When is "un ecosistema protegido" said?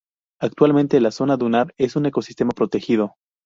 1.95-3.17